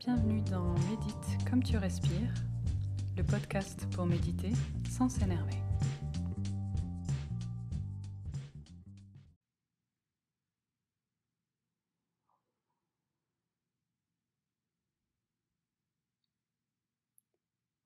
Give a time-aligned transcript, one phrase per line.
[0.00, 2.32] Bienvenue dans Médite comme tu respires,
[3.18, 4.50] le podcast pour méditer
[4.88, 5.52] sans s'énerver.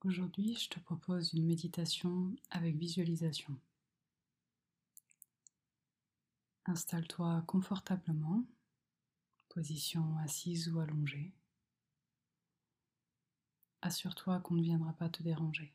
[0.04, 3.58] Aujourd'hui, je te propose une méditation avec visualisation.
[6.66, 8.44] Installe-toi confortablement,
[9.48, 11.34] position assise ou allongée.
[13.84, 15.74] Assure-toi qu'on ne viendra pas te déranger.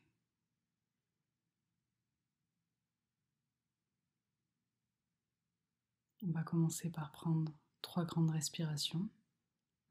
[6.24, 9.08] On va commencer par prendre trois grandes respirations.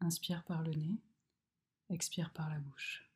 [0.01, 0.99] Inspire par le nez,
[1.89, 3.08] expire par la bouche.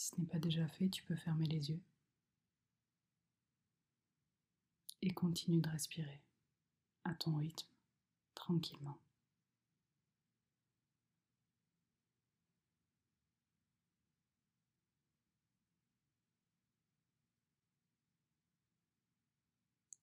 [0.00, 1.82] Si ce n'est pas déjà fait, tu peux fermer les yeux
[5.02, 6.22] et continue de respirer
[7.04, 7.68] à ton rythme,
[8.34, 8.98] tranquillement.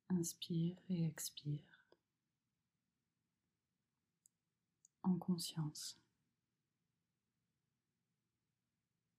[0.10, 1.88] Inspire et expire
[5.02, 5.98] en conscience.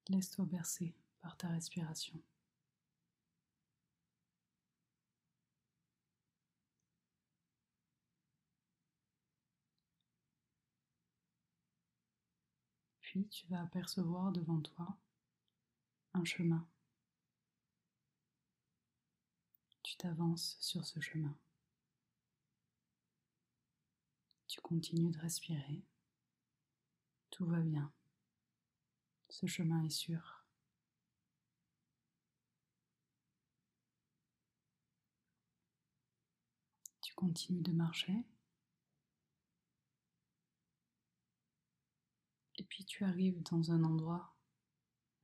[0.08, 2.20] Laisse-toi bercer par ta respiration.
[13.00, 14.96] Puis tu vas apercevoir devant toi
[16.14, 16.66] un chemin.
[19.82, 21.34] Tu t'avances sur ce chemin.
[24.46, 25.82] Tu continues de respirer.
[27.30, 27.90] Tout va bien.
[29.30, 30.44] Ce chemin est sûr.
[37.00, 38.24] Tu continues de marcher.
[42.56, 44.34] Et puis tu arrives dans un endroit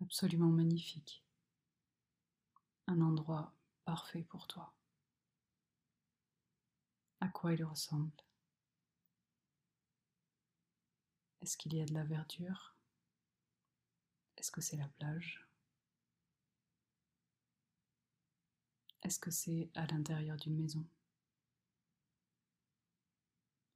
[0.01, 1.25] absolument magnifique.
[2.87, 3.53] Un endroit
[3.85, 4.73] parfait pour toi.
[7.21, 8.13] À quoi il ressemble?
[11.41, 12.74] Est-ce qu'il y a de la verdure?
[14.45, 15.49] Est-ce que c'est la plage?
[19.03, 20.87] Est-ce que c'est à l'intérieur d'une maison?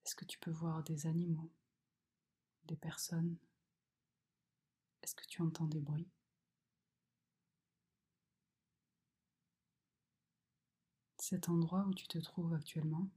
[0.04, 1.50] Est-ce que tu peux voir des animaux,
[2.64, 3.38] des personnes?
[5.02, 6.10] Est-ce que tu entends des bruits?
[11.16, 13.08] Cet endroit où tu te trouves actuellement,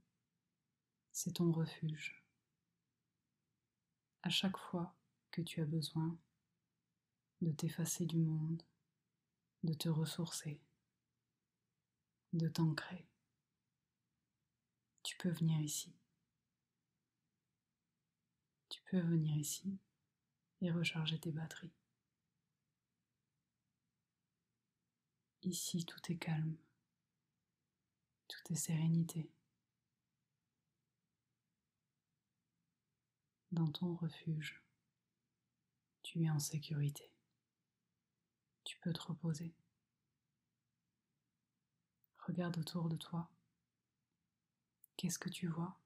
[1.10, 2.24] c'est ton refuge.
[4.22, 4.94] À chaque fois
[5.30, 6.16] que tu as besoin
[7.42, 8.62] de t'effacer du monde,
[9.64, 10.60] de te ressourcer,
[12.32, 13.04] de t'ancrer.
[15.02, 15.92] Tu peux venir ici.
[18.68, 19.76] Tu peux venir ici
[20.60, 21.74] et recharger tes batteries.
[25.42, 26.56] Ici, tout est calme,
[28.28, 29.28] tout est sérénité.
[33.50, 34.62] Dans ton refuge,
[36.04, 37.12] tu es en sécurité
[38.72, 39.54] tu peux te reposer.
[42.26, 43.28] Regarde autour de toi.
[44.96, 45.78] Qu'est-ce que tu vois?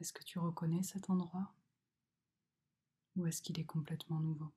[0.00, 1.52] Est-ce que tu reconnais cet endroit?
[3.16, 4.50] Ou est-ce qu'il est complètement nouveau?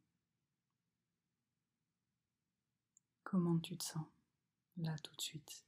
[3.26, 4.06] Comment tu te sens
[4.78, 5.66] là tout de suite?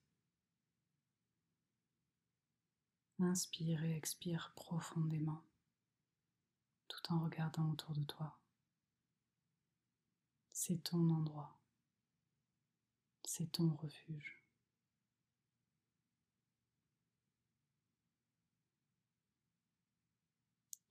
[3.20, 5.44] Inspire et expire profondément
[6.88, 8.38] tout en regardant autour de toi.
[10.52, 11.60] C'est ton endroit.
[13.26, 14.44] C'est ton refuge.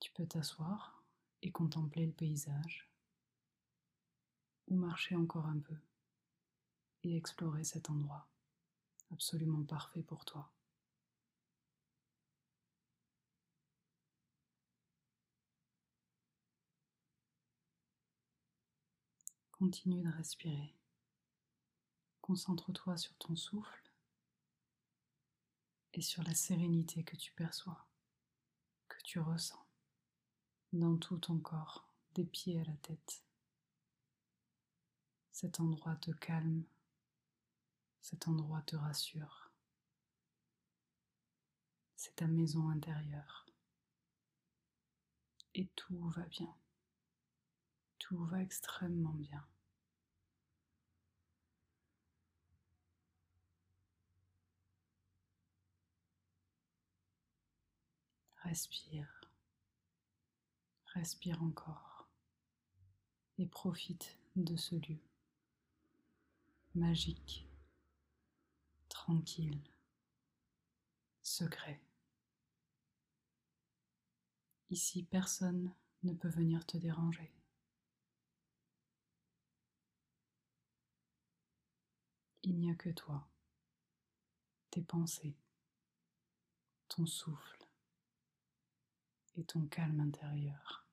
[0.01, 1.03] Tu peux t'asseoir
[1.43, 2.91] et contempler le paysage
[4.69, 5.77] ou marcher encore un peu
[7.05, 8.29] et explorer cet endroit
[9.13, 10.51] absolument parfait pour toi.
[19.63, 20.75] Continue de respirer.
[22.21, 23.93] Concentre-toi sur ton souffle
[25.93, 27.87] et sur la sérénité que tu perçois,
[28.89, 29.65] que tu ressens
[30.73, 33.23] dans tout ton corps, des pieds à la tête.
[35.31, 36.65] Cet endroit te calme,
[38.01, 39.53] cet endroit te rassure.
[41.95, 43.47] C'est ta maison intérieure.
[45.55, 46.53] Et tout va bien.
[48.13, 49.43] Tout va extrêmement bien.
[58.43, 59.23] Respire.
[60.93, 62.07] Respire encore.
[63.39, 65.01] Et profite de ce lieu
[66.75, 67.49] magique,
[68.91, 69.59] tranquille,
[71.23, 71.81] secret.
[74.69, 77.33] Ici, personne ne peut venir te déranger.
[82.43, 83.29] Il n'y a que toi,
[84.71, 85.37] tes pensées,
[86.89, 87.67] ton souffle
[89.37, 90.87] et ton calme intérieur.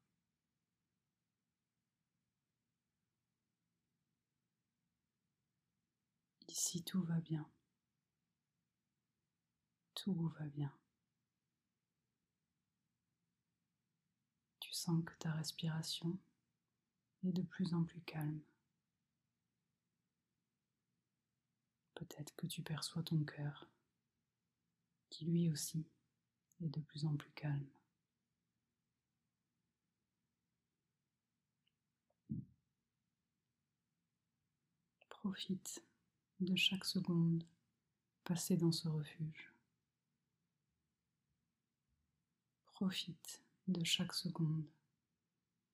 [6.47, 7.49] Ici, tout va bien.
[9.95, 10.73] Tout va bien.
[14.79, 16.17] sens que ta respiration
[17.23, 18.39] est de plus en plus calme.
[21.99, 23.67] Peut-être que tu perçois ton cœur,
[25.09, 25.85] qui lui aussi
[26.61, 27.67] est de plus en plus calme.
[35.09, 35.83] Profite
[36.39, 37.43] de chaque seconde
[38.23, 39.51] passée dans ce refuge.
[42.67, 44.65] Profite de chaque seconde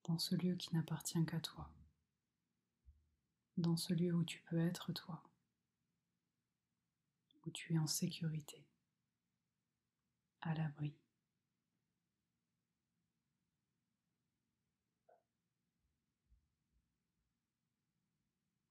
[0.02, 1.70] dans ce lieu qui n'appartient qu'à toi,
[3.56, 5.22] dans ce lieu où tu peux être toi,
[7.46, 8.66] où tu es en sécurité,
[10.42, 10.94] à l'abri.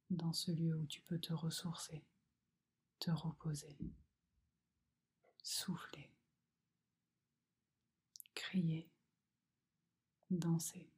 [0.10, 2.06] Dans ce lieu où tu peux te ressourcer,
[3.00, 3.78] te reposer,
[5.44, 6.12] souffler,
[8.34, 8.90] crier
[10.30, 10.90] danser,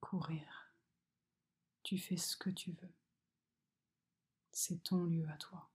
[0.00, 0.74] courir.
[1.82, 2.92] Tu fais ce que tu veux.
[4.52, 5.70] C'est ton lieu à toi.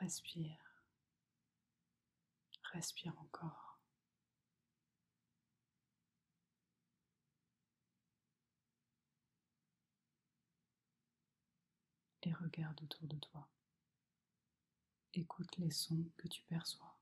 [0.00, 0.82] Respire.
[2.72, 3.80] Respire encore.
[12.22, 13.48] Et regarde autour de toi.
[15.14, 16.98] Écoute les sons que tu perçois.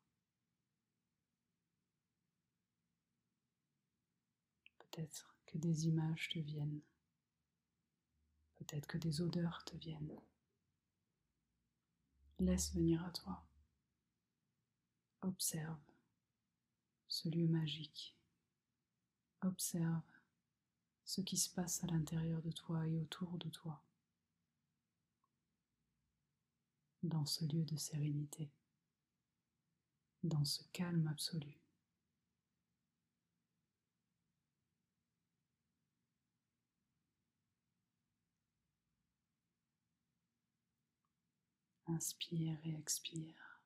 [4.79, 6.83] Peut-être que des images te viennent.
[8.55, 10.21] Peut-être que des odeurs te viennent.
[12.39, 13.45] Laisse venir à toi.
[15.23, 15.81] Observe
[17.09, 18.17] ce lieu magique.
[19.43, 20.03] Observe
[21.05, 23.83] ce qui se passe à l'intérieur de toi et autour de toi.
[27.05, 28.51] dans ce lieu de sérénité,
[30.23, 31.64] dans ce calme absolu.
[41.87, 43.61] Inspire et expire.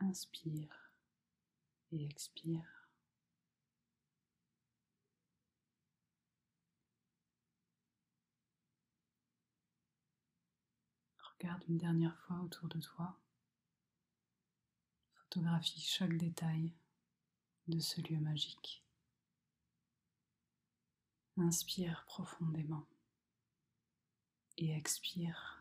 [0.00, 0.92] Inspire
[1.92, 2.88] et expire.
[11.18, 13.16] Regarde une dernière fois autour de toi.
[15.12, 16.72] Photographie chaque détail
[17.68, 18.82] de ce lieu magique.
[21.36, 22.86] Inspire profondément
[24.56, 25.57] et expire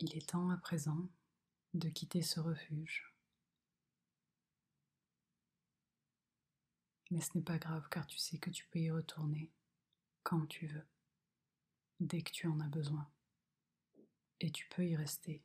[0.00, 1.08] Il est temps à présent
[1.74, 3.14] de quitter ce refuge.
[7.10, 9.52] Mais ce n'est pas grave car tu sais que tu peux y retourner
[10.24, 10.86] quand tu veux,
[12.00, 13.08] dès que tu en as besoin.
[14.40, 15.44] Et tu peux y rester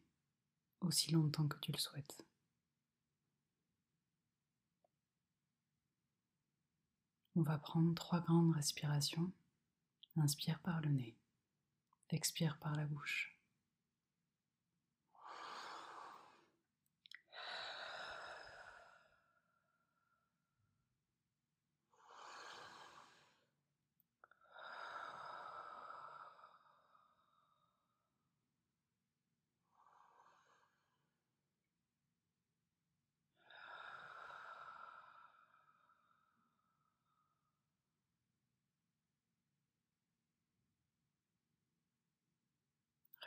[0.80, 2.25] aussi longtemps que tu le souhaites.
[7.36, 9.32] On va prendre trois grandes respirations.
[10.18, 11.15] Inspire par le nez,
[12.10, 13.40] expire par la bouche.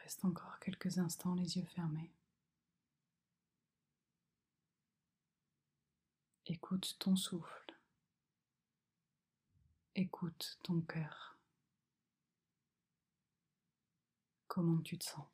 [0.05, 2.13] Reste encore quelques instants les yeux fermés.
[6.45, 7.75] Écoute ton souffle.
[9.95, 11.39] Écoute ton cœur.
[14.47, 15.25] Comment tu te sens?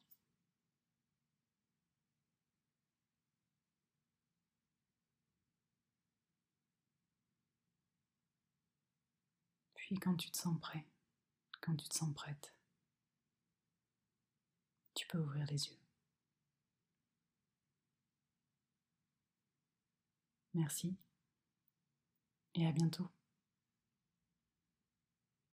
[9.74, 10.86] Puis quand tu te sens prêt,
[11.60, 12.54] quand tu te sens prête,
[15.00, 15.78] tu peux ouvrir les yeux.
[20.52, 20.94] Merci
[22.54, 23.08] et à bientôt.